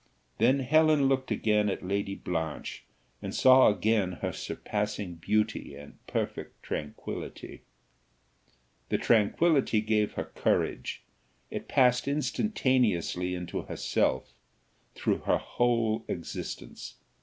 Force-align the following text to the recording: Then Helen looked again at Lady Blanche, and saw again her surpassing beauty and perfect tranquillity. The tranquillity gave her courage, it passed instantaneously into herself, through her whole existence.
Then 0.39 0.61
Helen 0.61 1.07
looked 1.07 1.29
again 1.29 1.69
at 1.69 1.85
Lady 1.85 2.15
Blanche, 2.15 2.85
and 3.21 3.35
saw 3.35 3.67
again 3.69 4.13
her 4.23 4.31
surpassing 4.31 5.13
beauty 5.13 5.75
and 5.75 5.99
perfect 6.07 6.63
tranquillity. 6.63 7.61
The 8.89 8.97
tranquillity 8.97 9.79
gave 9.79 10.13
her 10.13 10.25
courage, 10.33 11.03
it 11.51 11.67
passed 11.67 12.07
instantaneously 12.07 13.35
into 13.35 13.61
herself, 13.61 14.33
through 14.95 15.19
her 15.19 15.37
whole 15.37 16.03
existence. 16.07 16.95